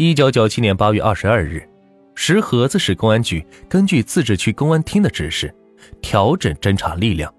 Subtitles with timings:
[0.00, 1.68] 一九九七年八月二十二日，
[2.14, 5.52] 石河子市公安局根据自治区公安厅的指示，
[6.00, 7.34] 调整侦查力量，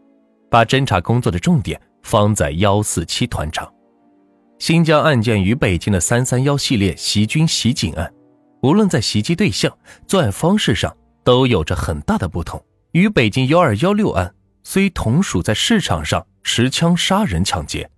[0.51, 3.73] 把侦查工作的重点放在幺四七团场。
[4.59, 8.13] 新疆案件与北京的三三幺系列袭军袭警案，
[8.61, 9.73] 无论在袭击对象、
[10.05, 12.61] 作案方式上都有着很大的不同。
[12.91, 17.89] 与北京幺二幺六案虽同属在市场上持枪杀人抢劫，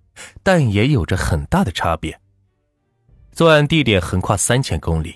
[0.44, 2.16] 但也有着很大的差别。
[3.32, 5.16] 作案地点横跨三千公里，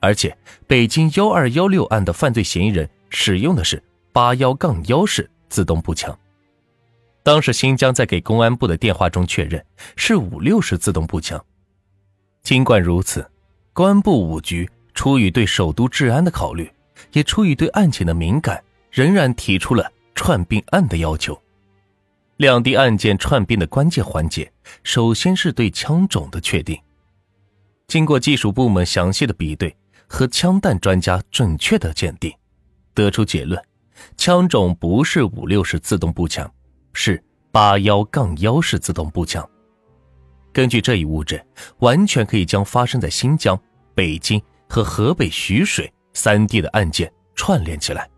[0.00, 6.18] 而且北京幺二幺六案的犯罪嫌疑人使用的是八幺杠幺式自动步枪，
[7.22, 9.64] 当时新疆在给公安部的电话中确认
[9.96, 11.42] 是五六式自动步枪。
[12.42, 13.30] 尽管如此，
[13.72, 16.70] 公安部五局出于对首都治安的考虑，
[17.12, 21.40] 也出于对案情的敏感，仍然提出了串并案的要求。
[22.38, 24.50] 两地案件串并的关键环节，
[24.82, 26.76] 首先是对枪种的确定。
[27.92, 32.32] 经过技术部门详细的比对和枪弹专家准确的鉴定，
[32.94, 33.62] 得出结论：
[34.16, 36.50] 枪种不是五六式自动步枪，
[36.94, 39.46] 是八幺杠幺式自动步枪。
[40.54, 41.38] 根据这一物证，
[41.80, 43.60] 完全可以将发生在新疆、
[43.94, 48.08] 北京和河北徐水三地的案件串联起来。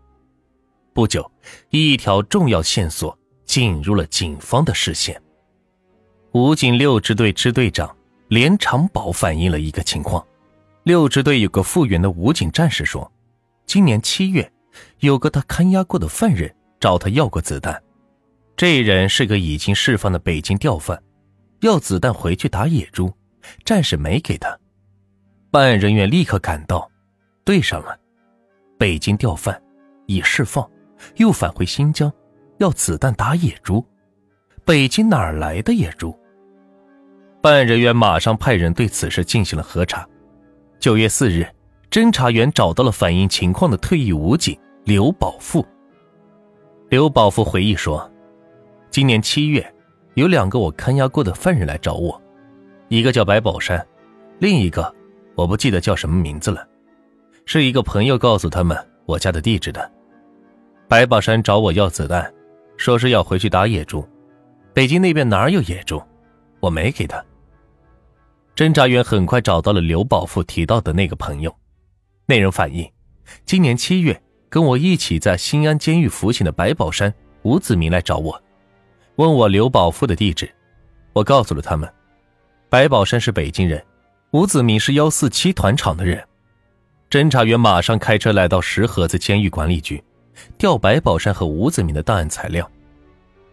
[0.93, 1.29] 不久，
[1.69, 5.21] 一条重要线索进入了警方的视线。
[6.31, 7.93] 武警六支队支队长。
[8.27, 10.25] 连长宝反映了一个情况：
[10.83, 13.11] 六支队有个复员的武警战士说，
[13.65, 14.51] 今年七月，
[14.99, 17.81] 有个他看押过的犯人找他要过子弹。
[18.57, 21.01] 这人是个已经释放的北京调犯，
[21.61, 23.13] 要子弹回去打野猪，
[23.63, 24.57] 战士没给他。
[25.51, 26.89] 办案人员立刻赶到，
[27.43, 27.97] 对上了，
[28.77, 29.61] 北京调犯
[30.07, 30.67] 已释放，
[31.17, 32.11] 又返回新疆，
[32.57, 33.85] 要子弹打野猪，
[34.63, 36.17] 北京哪来的野猪？
[37.45, 40.03] 办案人员马上派人对此事进行了核查。
[40.79, 41.47] 九月四日，
[41.91, 45.63] 侦查员找到了反映情况的退役武警刘宝富。
[46.89, 48.11] 刘宝富回忆说
[48.89, 49.63] ：“今年七月，
[50.15, 52.19] 有两个我看押过的犯人来找我，
[52.87, 53.85] 一个叫白宝山，
[54.39, 54.91] 另一个
[55.35, 56.67] 我不记得叫什么名字了，
[57.45, 58.75] 是一个朋友告诉他们
[59.05, 59.91] 我家的地址的。
[60.87, 62.33] 白宝山找我要子弹，
[62.75, 64.03] 说是要回去打野猪，
[64.73, 66.01] 北京那边哪有野猪，
[66.59, 67.23] 我没给他。”
[68.55, 71.53] 侦查员很快找到了刘宝富提到的那个朋友，
[72.25, 72.89] 那人反映，
[73.45, 78.41] 今年七月跟我一起在新安监狱服刑的白宝山、吴子明来找我，
[79.17, 80.49] 问我刘宝富的地址，
[81.11, 81.91] 我告诉了他们，
[82.69, 83.83] 白宝山是北京人，
[84.31, 86.23] 吴子明是幺四七团场的人。
[87.09, 90.01] 侦查员马上开车来到石河子监狱管理局，
[90.57, 92.69] 调白宝山和吴子明的档案材料。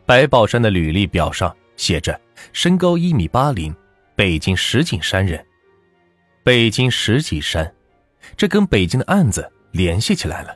[0.07, 2.19] 白宝山的履历表上写着
[2.53, 3.75] 身高一米八零。
[4.15, 5.43] 北京石景山人，
[6.45, 7.75] 北京石景山，
[8.37, 10.55] 这跟北京的案子联系起来了。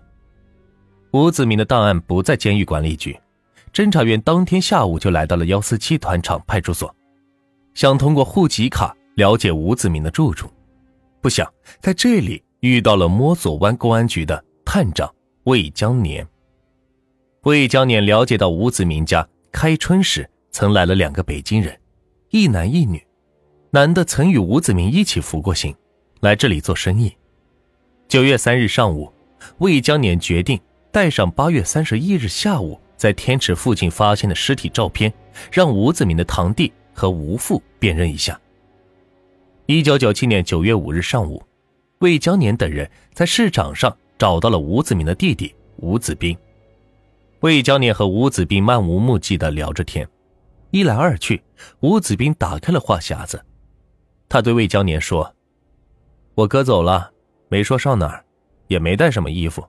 [1.12, 3.19] 吴子明的档案不在监狱管理局，
[3.72, 6.95] 侦查员当天下午就来到了幺四七团场派出所，
[7.72, 10.53] 想通过户籍卡了解吴子明的住处，
[11.22, 11.50] 不想
[11.81, 15.11] 在这里遇到了摸索湾公安局的探长
[15.45, 16.27] 魏江年。
[17.45, 21.75] 魏江年了解到吴子明家开春时曾来了两个北京人，
[22.28, 23.03] 一男一女。
[23.76, 25.76] 男的曾与吴子明一起服过刑，
[26.20, 27.14] 来这里做生意。
[28.09, 29.12] 九月三日上午，
[29.59, 30.59] 魏江年决定
[30.91, 35.12] 带上八月三十一日下午在天池附近发现的尸体照片，
[35.53, 38.41] 让吴子明的堂弟和吴父辨认一下。
[39.66, 41.42] 一九九七年九月五日上午，
[41.98, 46.34] 魏江年等人在市场上找到了吴子明的弟弟吴子斌。
[47.41, 50.09] 魏江年和吴子斌漫无目的的聊着天，
[50.70, 51.42] 一来二去，
[51.81, 53.38] 吴子斌打开了话匣子。
[54.28, 55.34] 他对魏江年说
[56.34, 57.12] ：“我哥走了，
[57.48, 58.25] 没说上哪儿，
[58.66, 59.66] 也没带什么衣服。”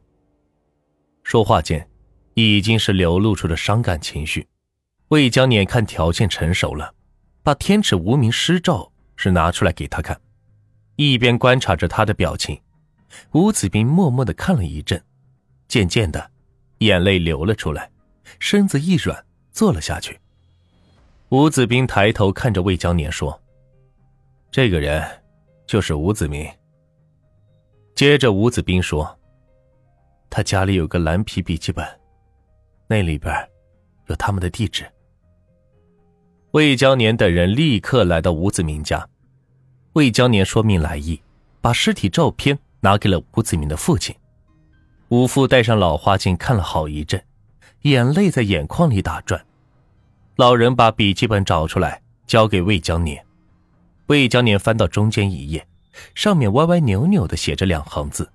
[1.23, 1.87] 说话间，
[2.33, 4.47] 已经是流露出了伤感情绪。
[5.09, 6.93] 魏江年看条件成熟了，
[7.43, 10.19] 把天尺无名尸照是拿出来给他看，
[10.95, 12.59] 一边观察着他的表情。
[13.31, 15.01] 吴子斌默默的看了一阵，
[15.67, 16.31] 渐渐的，
[16.79, 17.89] 眼泪流了出来，
[18.39, 20.19] 身子一软，坐了下去。
[21.29, 23.39] 吴子斌抬头看着魏江年说。
[24.57, 25.07] 这个人
[25.67, 26.49] 就是吴子明。
[27.93, 29.15] 接着，吴子斌说
[30.31, 31.85] ：“他家里有个蓝皮笔记本，
[32.87, 33.31] 那里边
[34.07, 34.83] 有他们的地址。”
[36.53, 39.07] 魏江年等人立刻来到吴子明家。
[39.93, 41.21] 魏江年说明来意，
[41.61, 44.15] 把尸体照片拿给了吴子明的父亲。
[45.09, 47.23] 吴父戴上老花镜看了好一阵，
[47.83, 49.39] 眼泪在眼眶里打转。
[50.35, 53.23] 老人把笔记本找出来，交给魏江年。
[54.07, 55.65] 魏江年翻到中间一页，
[56.15, 58.29] 上面歪歪扭扭的写着两行字，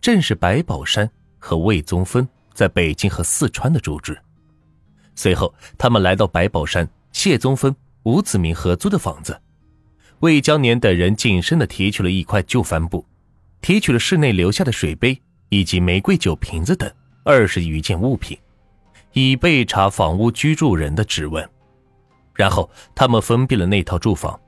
[0.00, 1.08] 正是白宝山
[1.38, 4.18] 和魏宗芬在北京和四川的住址。
[5.14, 7.74] 随后，他们来到白宝山、谢宗芬、
[8.04, 9.38] 吴子明合租的房子，
[10.20, 13.04] 魏江年等人谨慎的提取了一块旧帆布，
[13.60, 15.20] 提取了室内留下的水杯
[15.50, 16.90] 以及玫瑰酒瓶子等
[17.24, 18.38] 二十余件物品，
[19.12, 21.46] 以备查房屋居住人的指纹。
[22.34, 24.40] 然后，他们封闭了那套住房。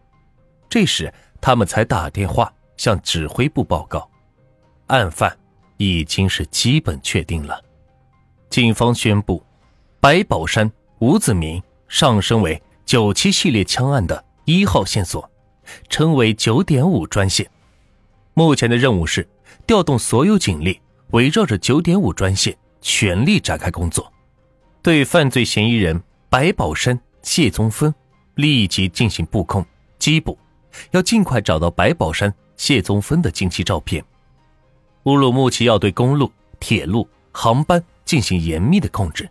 [0.73, 4.09] 这时，他们才打电话向指挥部报告，
[4.87, 5.39] 案犯
[5.77, 7.63] 已经是基本确定了。
[8.49, 9.45] 警方宣布，
[10.01, 15.31] 白宝山、吴子明上升为九七系列枪案的一号线索，
[15.91, 17.47] 称为九点五专线。
[18.33, 19.29] 目前的任务是
[19.67, 20.81] 调动所有警力，
[21.11, 24.11] 围绕着九点五专线全力展开工作，
[24.81, 26.99] 对犯罪嫌疑人白宝山。
[27.21, 27.95] 谢宗芬
[28.37, 29.63] 立即进行布控
[29.99, 30.39] 缉捕，
[30.93, 34.05] 要尽快找到白宝山、谢宗芬的近期照片。
[35.05, 36.31] 乌鲁木齐要对公路、
[36.61, 39.29] 铁路、航班进行严密的控制，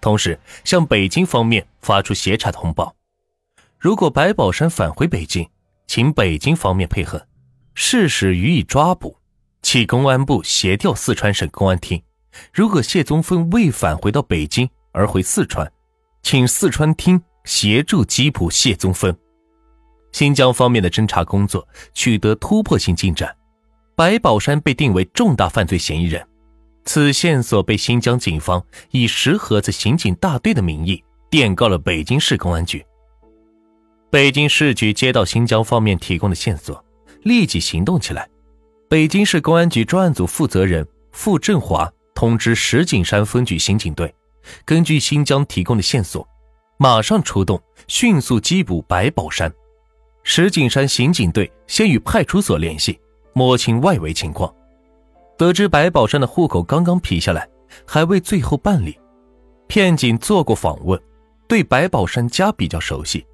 [0.00, 2.94] 同时向北京方面发出协查通报。
[3.78, 5.48] 如果白宝山返回北京，
[5.86, 7.26] 请北京方面配合，
[7.74, 9.16] 适时予以抓捕。
[9.62, 12.02] 请公安部协调四川省公安厅。
[12.52, 15.70] 如果谢宗芬未返回到北京而回四川。
[16.22, 19.16] 请四川厅协助缉捕谢宗芬。
[20.12, 23.34] 新疆方面的侦查工作取得突破性进展，
[23.94, 26.26] 白宝山被定为重大犯罪嫌疑人。
[26.84, 32.84] 此线索被新疆警方以石河子刑警大队的名义电告了北京市公安局。
[34.10, 36.84] 北京市局接到新疆方面提供的线索，
[37.22, 38.28] 立即行动起来。
[38.88, 44.12] 北京市公安局专案组负责人傅振华通知石景山分局刑警队。
[44.64, 46.26] 根据新疆提供的线索，
[46.78, 49.52] 马上出动，迅速缉捕白宝山。
[50.32, 52.96] 石景山刑警队先与派出所联系，
[53.32, 54.48] 摸清外围情况，
[55.36, 57.48] 得知白宝山的户口刚刚批下来，
[57.84, 58.96] 还未最后办理。
[59.66, 60.96] 片警做过访问，
[61.48, 63.26] 对白宝山家比较熟悉，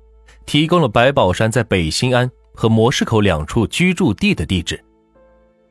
[0.46, 4.82] 提供了白宝山在北新安和模式口两处居住地的地址。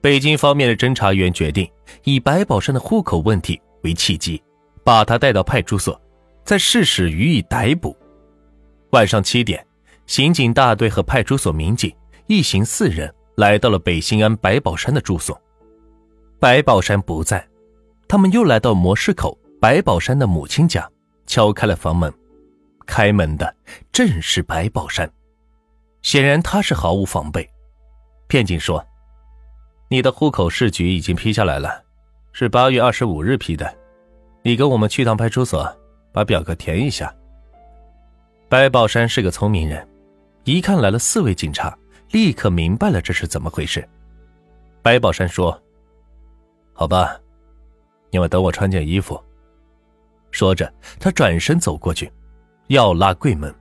[0.01, 1.67] 北京方面的侦查员决定
[2.03, 4.39] 以白宝山的户口问题为契机。
[4.83, 5.99] 把他带到派出所，
[6.43, 7.97] 再适时予以逮捕。
[8.91, 9.65] 晚上七点，
[10.07, 11.93] 刑警大队和派出所民警
[12.27, 15.39] 一行四人来到了北新安白宝山的住所。
[16.39, 17.47] 白宝山不在，
[18.07, 20.87] 他们又来到模式口白宝山的母亲家，
[21.25, 22.13] 敲开了房门。
[22.85, 23.55] 开门的
[23.91, 25.11] 正是白宝山，
[26.03, 27.49] 显然他是毫无防备。
[28.27, 28.85] 片警说
[29.89, 31.83] ：“你的户口市局已经批下来了，
[32.31, 33.75] 是八月二十五日批的。”
[34.43, 35.67] 你跟我们去趟派出所，
[36.13, 37.11] 把表格填一下。
[38.47, 39.87] 白宝山是个聪明人，
[40.45, 41.75] 一看来了四位警察，
[42.11, 43.87] 立刻明白了这是怎么回事。
[44.83, 45.59] 白宝山说
[46.71, 47.19] ：“好吧，
[48.11, 49.19] 你们等我穿件衣服。”
[50.29, 52.11] 说着，他转身走过去，
[52.67, 53.53] 要拉柜门，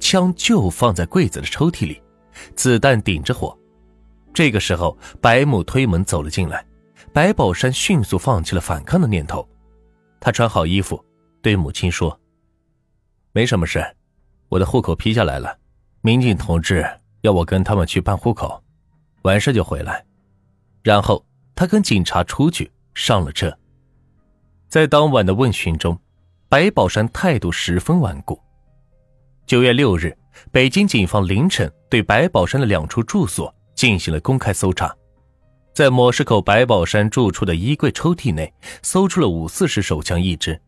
[0.00, 2.02] 枪就放在柜子的抽屉里，
[2.56, 3.54] 子弹顶着火。
[4.32, 6.64] 这个时候，白母推门走了进来，
[7.12, 9.46] 白宝山迅速放弃了反抗的念头。
[10.20, 11.04] 他穿好衣服，
[11.42, 12.18] 对母亲说
[13.32, 13.84] ：“没什么事，
[14.48, 15.58] 我的户口批下来了。
[16.06, 16.86] 民警同志
[17.22, 18.62] 要我跟他们去办户口，
[19.22, 20.04] 完事就回来。”
[20.84, 21.24] 然后
[21.54, 23.50] 他跟警察出去上了车。
[24.68, 25.98] 在当晚的问询中，
[26.46, 28.38] 白宝山态度十分顽固。
[29.46, 30.14] 九月六日，
[30.52, 34.94] 北京警方凌晨对白宝山的两处住所进行了公开搜查。
[35.72, 38.52] 在模式口白宝山住处的衣柜抽屉内，
[38.82, 40.60] 搜出了五四式手枪一支，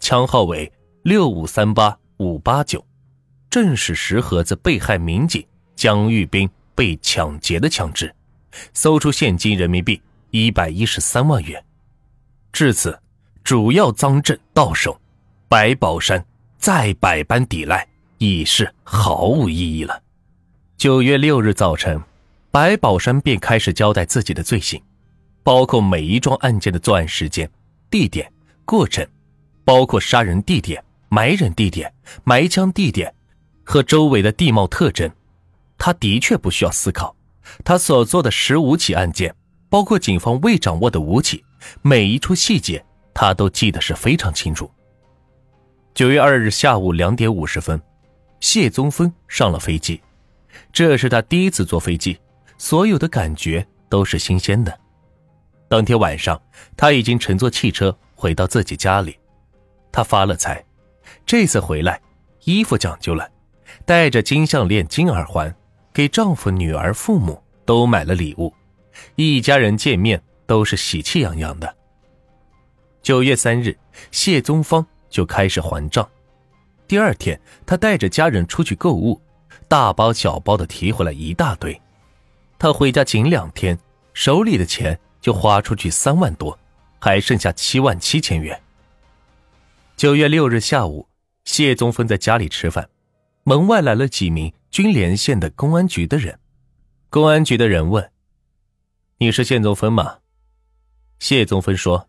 [0.00, 0.70] 枪号为
[1.04, 2.84] 六五三八五八九，
[3.50, 5.44] 正是石河子被害民警
[5.76, 8.14] 江玉斌被抢劫的枪支。
[8.72, 11.62] 搜出现金人民币一百一十三万元。
[12.52, 12.98] 至此，
[13.44, 15.00] 主要赃证到手，
[15.48, 16.24] 白宝山
[16.58, 17.86] 再百般抵赖
[18.18, 20.02] 已是毫无意义了。
[20.76, 22.00] 九月六日早晨。
[22.52, 24.82] 白宝山便开始交代自己的罪行，
[25.44, 27.48] 包括每一桩案件的作案时间、
[27.88, 28.28] 地点、
[28.64, 29.06] 过程，
[29.64, 33.14] 包括杀人地点、埋人地点、埋枪地点
[33.70, 35.08] 和周围的地貌特征。
[35.78, 37.14] 他的确不需要思考，
[37.64, 39.32] 他所做的十五起案件，
[39.68, 41.44] 包括警方未掌握的武器，
[41.80, 42.84] 每一处细节
[43.14, 44.68] 他都记得是非常清楚。
[45.94, 47.80] 九月二日下午两点五十分，
[48.40, 50.00] 谢宗峰上了飞机，
[50.72, 52.18] 这是他第一次坐飞机。
[52.58, 54.76] 所有的感觉都是新鲜的。
[55.68, 56.38] 当天晚上，
[56.76, 59.16] 他已经乘坐汽车回到自己家里。
[59.90, 60.62] 他发了财，
[61.24, 61.98] 这次回来，
[62.44, 63.26] 衣服讲究了，
[63.84, 65.54] 带着金项链、金耳环，
[65.92, 68.52] 给丈夫、女儿、父母都买了礼物，
[69.16, 71.76] 一家人见面都是喜气洋洋的。
[73.02, 73.76] 九月三日，
[74.10, 76.08] 谢宗芳就开始还账。
[76.86, 79.20] 第二天，他带着家人出去购物，
[79.68, 81.80] 大包小包的提回来一大堆。
[82.58, 83.78] 他回家仅两天，
[84.12, 86.58] 手里的钱就花出去三万多，
[86.98, 88.60] 还剩下七万七千元。
[89.96, 91.08] 九月六日下午，
[91.44, 92.88] 谢宗芬在家里吃饭，
[93.44, 96.38] 门外来了几名军连县的公安局的人。
[97.08, 98.10] 公安局的人问
[99.18, 100.18] ：“你是谢宗芬吗？”
[101.18, 102.08] 谢宗芬说。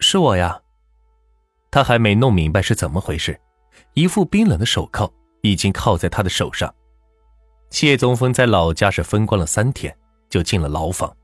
[0.00, 0.60] 是我呀。
[1.70, 3.38] 他还没弄明白是怎么回事，
[3.94, 5.12] 一副冰冷的手铐
[5.42, 6.74] 已经铐在他的手上。
[7.70, 9.94] 谢宗峰在老家是风光了三天，
[10.30, 11.14] 就进了牢房。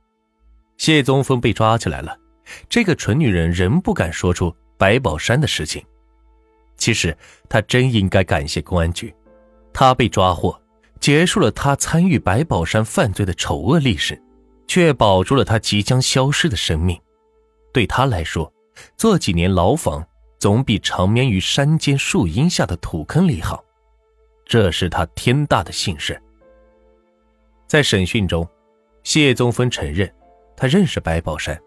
[0.76, 2.18] 谢宗峰被抓起来了，
[2.68, 5.82] 这个蠢女人仍不敢说出白宝山的事情。
[6.84, 7.16] 其实
[7.48, 9.14] 他真应该感谢公安局，
[9.72, 10.54] 他被抓获，
[11.00, 14.22] 结束了他参与白宝山犯罪的丑恶历史，
[14.68, 17.00] 却保住了他即将消失的生命。
[17.72, 18.52] 对他来说，
[18.98, 20.06] 坐几年牢房，
[20.38, 23.64] 总比长眠于山间树荫下的土坑里好，
[24.44, 26.20] 这是他天大的幸事。
[27.66, 28.46] 在审讯中，
[29.04, 30.14] 谢宗芬承认，
[30.54, 31.58] 他认识白宝山，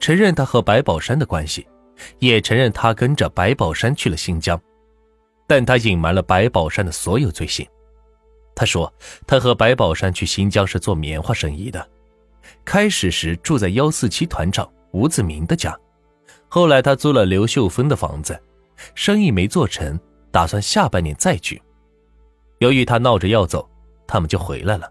[0.00, 1.68] 承认他和白宝山的关系，
[2.18, 4.60] 也承认他跟着白宝山去了新疆，
[5.46, 7.66] 但他隐瞒了白宝山的所有罪行。
[8.54, 8.92] 他说，
[9.26, 11.88] 他和白宝山去新疆是做棉花生意的，
[12.64, 15.78] 开始时住在幺四七团长吴子明的家。
[16.48, 18.40] 后来他租了刘秀芬的房子，
[18.94, 19.98] 生意没做成，
[20.30, 21.60] 打算下半年再去。
[22.58, 23.68] 由于他闹着要走，
[24.06, 24.90] 他们就回来了。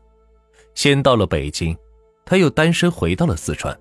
[0.75, 1.75] 先到了北京，
[2.23, 3.77] 他又单身回到了四川。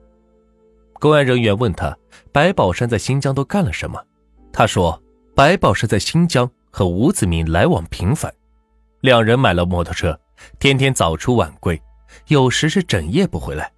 [0.99, 1.97] 公安人员问他
[2.33, 4.03] 白宝山在新疆都干了什么，
[4.53, 5.01] 他说
[5.35, 8.33] 白宝山在新疆和吴子明来往频繁，
[9.01, 10.19] 两人买了摩托车，
[10.59, 11.81] 天天早出晚归，
[12.29, 13.71] 有时是整夜不回来。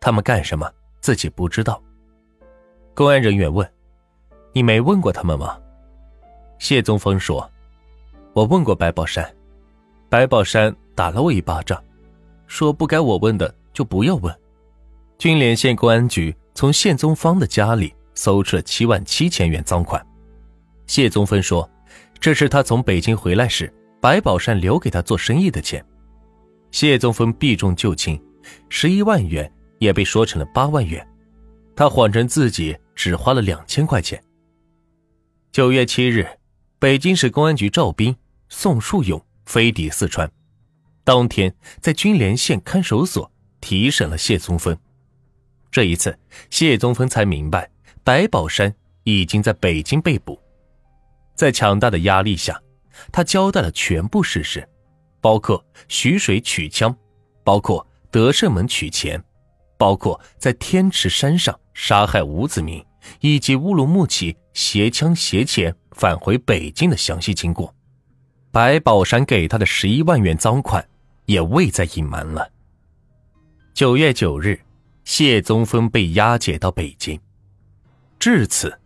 [0.00, 1.80] 他们干什么自己不知道。
[2.94, 3.68] 公安人员问
[4.52, 5.58] ：“你没问过他们吗？”
[6.58, 7.48] 谢宗峰说
[8.34, 9.28] ：“我问过白宝山，
[10.08, 11.82] 白宝山打了我一巴掌，
[12.46, 14.34] 说不该我问的就不要问。”
[15.18, 20.04] 军连县公安局从谢宗芳的家里搜出了七万七千元赃款。
[20.86, 21.68] 谢宗芬说
[22.20, 25.84] ：“这是他从北京回来时，白宝山留给他做生意的钱。”
[26.70, 28.20] 谢宗芬避重就轻，
[28.68, 31.06] 十一万元也被说成了八万元。
[31.74, 34.22] 他谎称自己只花了两千块钱。
[35.50, 36.26] 九月七日，
[36.78, 38.14] 北京市公安局赵斌、
[38.48, 40.30] 宋树勇飞抵四川，
[41.04, 43.30] 当天在军连县看守所
[43.60, 44.78] 提审了谢宗芬。
[45.72, 46.16] 这一次，
[46.50, 47.68] 谢宗芬才明白
[48.04, 50.38] 白宝山已经在北京被捕。
[51.34, 52.60] 在强大的压力下，
[53.10, 54.68] 他交代了全部事实，
[55.20, 56.94] 包括徐水取枪，
[57.42, 59.20] 包括德胜门取钱。
[59.78, 62.84] 包括在天池山上杀害吴子明，
[63.18, 67.74] 以及乌鲁木齐携枪携钱返回北京的详细经过，
[68.52, 70.86] 白宝山给他的十一万元赃款
[71.24, 72.48] 也未再隐瞒了。
[73.74, 74.60] 九月九日，
[75.04, 77.18] 谢宗峰被押解到北京，
[78.18, 78.78] 至此，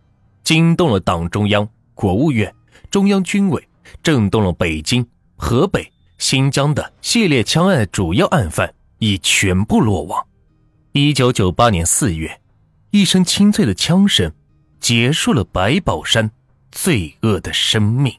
[0.43, 2.53] 惊动了党中央、国务院、
[2.91, 3.69] 中央军委，
[4.03, 5.07] 震动了北京、
[5.37, 10.27] 河北、新疆的系列枪案主要案犯已全部落网。
[10.93, 12.41] 一九九八年四月，
[12.91, 14.33] 一声清脆的枪声，
[14.81, 16.31] 结束了白宝山
[16.71, 18.15] 罪恶的生命。